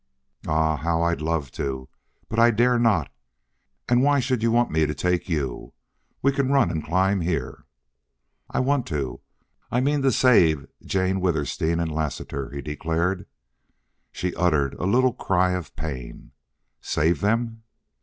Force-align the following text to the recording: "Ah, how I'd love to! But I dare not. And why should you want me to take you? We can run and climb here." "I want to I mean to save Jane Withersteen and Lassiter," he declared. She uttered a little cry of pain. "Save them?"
"Ah, 0.47 0.77
how 0.77 1.03
I'd 1.03 1.21
love 1.21 1.51
to! 1.51 1.87
But 2.27 2.39
I 2.39 2.49
dare 2.49 2.79
not. 2.79 3.11
And 3.87 4.01
why 4.01 4.19
should 4.19 4.41
you 4.41 4.49
want 4.51 4.71
me 4.71 4.87
to 4.87 4.95
take 4.95 5.29
you? 5.29 5.73
We 6.23 6.31
can 6.31 6.49
run 6.49 6.71
and 6.71 6.83
climb 6.83 7.21
here." 7.21 7.65
"I 8.49 8.61
want 8.61 8.87
to 8.87 9.21
I 9.69 9.79
mean 9.79 10.01
to 10.01 10.11
save 10.11 10.65
Jane 10.83 11.19
Withersteen 11.21 11.79
and 11.79 11.91
Lassiter," 11.93 12.49
he 12.49 12.63
declared. 12.63 13.27
She 14.11 14.33
uttered 14.33 14.73
a 14.79 14.85
little 14.85 15.13
cry 15.13 15.51
of 15.51 15.75
pain. 15.75 16.31
"Save 16.81 17.21
them?" 17.21 17.61